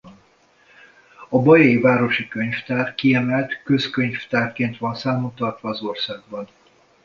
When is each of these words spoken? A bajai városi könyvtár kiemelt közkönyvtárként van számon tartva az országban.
A 1.29 1.39
bajai 1.41 1.77
városi 1.79 2.27
könyvtár 2.27 2.95
kiemelt 2.95 3.61
közkönyvtárként 3.63 4.77
van 4.77 4.95
számon 4.95 5.35
tartva 5.35 5.69
az 5.69 5.81
országban. 5.81 6.47